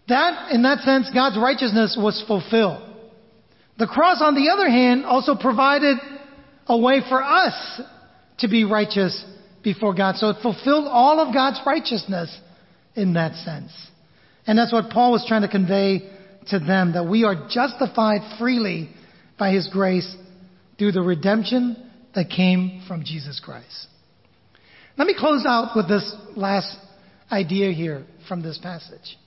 [0.07, 2.81] That, in that sense, God's righteousness was fulfilled.
[3.77, 5.97] The cross, on the other hand, also provided
[6.67, 7.81] a way for us
[8.39, 9.25] to be righteous
[9.63, 10.15] before God.
[10.15, 12.35] So it fulfilled all of God's righteousness
[12.95, 13.71] in that sense.
[14.47, 16.09] And that's what Paul was trying to convey
[16.49, 18.89] to them, that we are justified freely
[19.39, 20.15] by His grace
[20.77, 21.75] through the redemption
[22.13, 23.87] that came from Jesus Christ.
[24.97, 26.77] Let me close out with this last
[27.31, 29.17] idea here from this passage.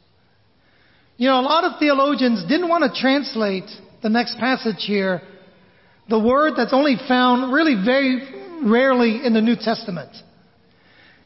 [1.17, 3.65] You know, a lot of theologians didn't want to translate
[4.03, 5.21] the next passage here,
[6.09, 8.21] the word that's only found really very
[8.65, 10.11] rarely in the New Testament.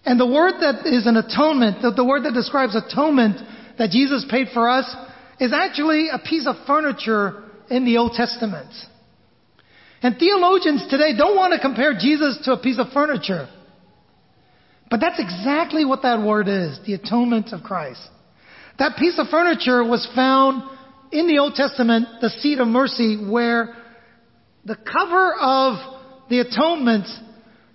[0.04, 3.36] And the word that is an atonement, the, the word that describes atonement
[3.78, 4.92] that Jesus paid for us,
[5.38, 8.72] is actually a piece of furniture in the Old Testament.
[10.02, 13.48] And theologians today don't want to compare Jesus to a piece of furniture.
[14.90, 18.00] But that's exactly what that word is, the atonement of Christ.
[18.78, 20.64] That piece of furniture was found
[21.12, 23.74] in the Old Testament, the seat of mercy, where
[24.64, 27.06] the cover of the atonement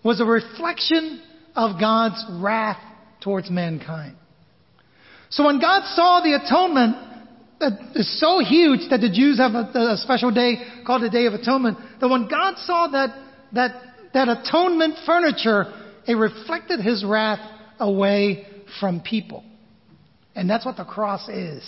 [0.04, 1.22] was a reflection
[1.56, 2.82] of God's wrath
[3.22, 4.16] towards mankind.
[5.30, 7.07] So when God saw the atonement
[7.60, 11.26] that is so huge that the Jews have a, a special day called the Day
[11.26, 13.18] of Atonement, that when God saw that,
[13.54, 13.72] that,
[14.14, 15.66] that atonement furniture,
[16.08, 17.40] it reflected his wrath
[17.80, 18.46] away
[18.80, 19.44] from people.
[20.36, 21.64] And that's what the cross is.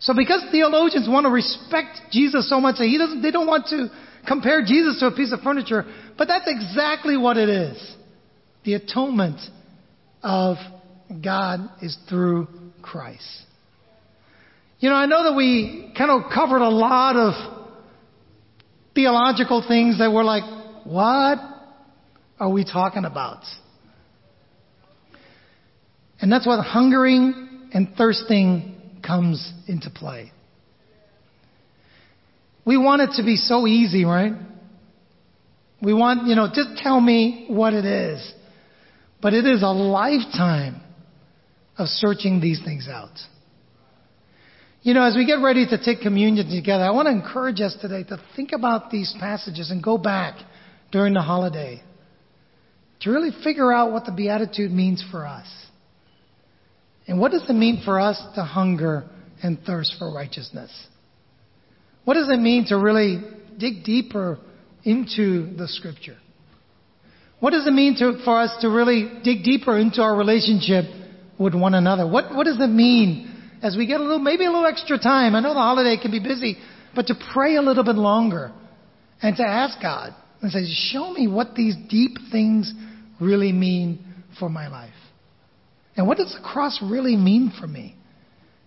[0.00, 3.68] So because theologians want to respect Jesus so much, that he doesn't, they don't want
[3.68, 3.88] to
[4.26, 5.84] compare Jesus to a piece of furniture,
[6.18, 7.96] but that's exactly what it is.
[8.64, 9.40] The atonement
[10.22, 10.56] of
[11.22, 12.48] God is through
[12.82, 13.42] Christ.
[14.80, 17.66] You know, I know that we kind of covered a lot of
[18.94, 20.44] theological things that were like,
[20.84, 21.38] what
[22.38, 23.44] are we talking about?
[26.20, 30.32] And that's what hungering and thirsting comes into play.
[32.64, 34.32] We want it to be so easy, right?
[35.82, 38.32] We want, you know, just tell me what it is.
[39.20, 40.80] But it is a lifetime
[41.76, 43.18] of searching these things out.
[44.84, 47.74] You know, as we get ready to take communion together, I want to encourage us
[47.80, 50.36] today to think about these passages and go back
[50.92, 51.82] during the holiday
[53.00, 55.46] to really figure out what the Beatitude means for us.
[57.08, 59.06] And what does it mean for us to hunger
[59.42, 60.70] and thirst for righteousness?
[62.04, 63.22] What does it mean to really
[63.56, 64.38] dig deeper
[64.84, 66.18] into the scripture?
[67.40, 70.84] What does it mean to, for us to really dig deeper into our relationship
[71.38, 72.06] with one another?
[72.06, 73.30] What, what does it mean
[73.64, 75.34] as we get a little, maybe a little extra time?
[75.34, 76.58] I know the holiday can be busy,
[76.94, 78.52] but to pray a little bit longer
[79.22, 80.60] and to ask God and say,
[80.92, 82.72] show me what these deep things
[83.20, 84.04] really mean
[84.38, 84.92] for my life.
[85.96, 87.96] And what does the cross really mean for me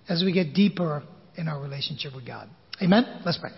[0.10, 1.04] as we get deeper
[1.36, 2.50] in our relationship with God?
[2.82, 3.22] Amen?
[3.24, 3.52] Let's pray.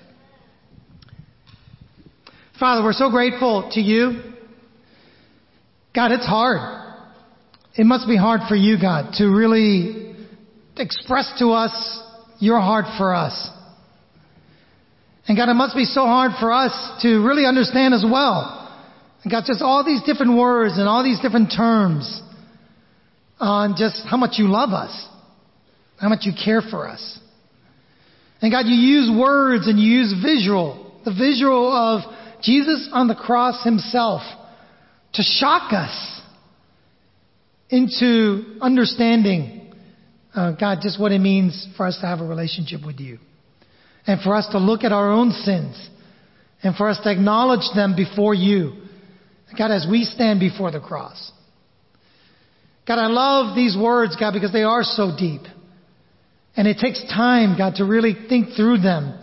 [2.59, 4.33] Father, we're so grateful to you.
[5.95, 6.59] God, it's hard.
[7.75, 10.08] It must be hard for you, God, to really
[10.79, 12.03] express to us
[12.39, 13.49] your heart for us.
[15.27, 16.73] And God, it must be so hard for us
[17.03, 18.55] to really understand as well.
[19.23, 22.21] And God, just all these different words and all these different terms
[23.39, 25.07] on just how much you love us,
[25.99, 27.19] how much you care for us.
[28.41, 32.01] And God, you use words and you use visual, the visual of
[32.41, 34.21] Jesus on the cross himself
[35.13, 36.21] to shock us
[37.69, 39.58] into understanding,
[40.35, 43.19] uh, God, just what it means for us to have a relationship with you.
[44.05, 45.89] And for us to look at our own sins
[46.63, 48.73] and for us to acknowledge them before you.
[49.57, 51.31] God, as we stand before the cross.
[52.87, 55.41] God, I love these words, God, because they are so deep.
[56.55, 59.17] And it takes time, God, to really think through them.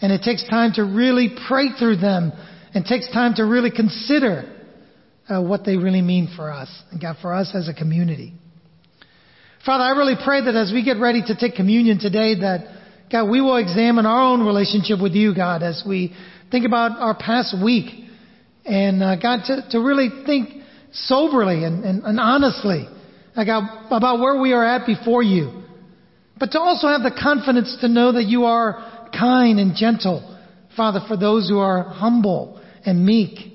[0.00, 2.32] And it takes time to really pray through them.
[2.74, 4.44] And it takes time to really consider
[5.28, 6.70] uh, what they really mean for us.
[6.90, 8.34] And God, for us as a community.
[9.68, 12.60] Father, I really pray that as we get ready to take communion today, that
[13.12, 16.16] God, we will examine our own relationship with you, God, as we
[16.50, 18.08] think about our past week.
[18.64, 22.88] And uh, God, to, to really think soberly and, and, and honestly
[23.36, 25.64] about where we are at before you.
[26.40, 30.38] But to also have the confidence to know that you are kind and gentle,
[30.78, 33.52] Father, for those who are humble and meek.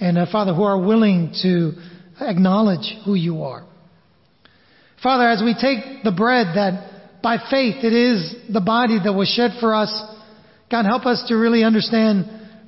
[0.00, 1.74] And uh, Father, who are willing to
[2.20, 3.64] acknowledge who you are.
[5.02, 9.28] Father, as we take the bread that by faith it is the body that was
[9.28, 9.90] shed for us,
[10.70, 12.26] God, help us to really understand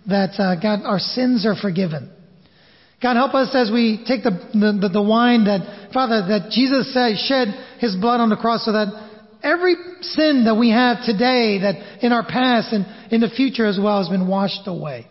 [0.09, 2.11] that, uh, God, our sins are forgiven.
[3.03, 7.17] God, help us as we take the, the, the, wine that, Father, that Jesus said,
[7.19, 7.49] shed
[7.79, 8.89] His blood on the cross so that
[9.43, 13.79] every sin that we have today, that in our past and in the future as
[13.81, 15.07] well, has been washed away.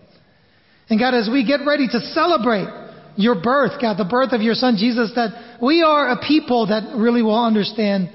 [0.90, 2.68] And God, as we get ready to celebrate
[3.18, 6.96] your birth, God, the birth of your Son Jesus, that we are a people that
[6.98, 8.10] really will understand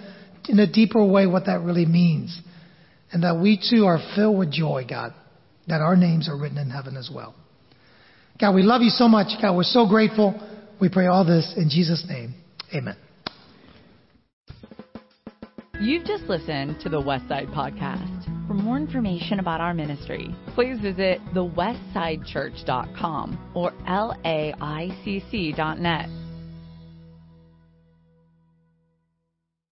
[0.48, 2.38] in a deeper way what that really means.
[3.12, 5.12] And that we too are filled with joy, God,
[5.66, 7.34] that our names are written in heaven as well.
[8.40, 9.28] God, we love you so much.
[9.42, 10.40] God, we're so grateful.
[10.80, 12.34] We pray all this in Jesus' name.
[12.74, 12.96] Amen.
[15.80, 18.39] You've just listened to the Westside Podcast.
[18.50, 24.90] For more information about our ministry, please visit thewestsidechurch.com or laicc.net.